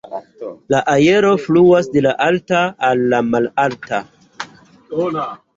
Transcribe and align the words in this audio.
La 0.73 0.79
aero 0.93 1.33
fluas 1.43 1.91
de 1.97 2.03
la 2.07 2.15
alta 2.29 2.63
al 2.89 3.05
la 3.15 3.21
malalta. 3.31 4.05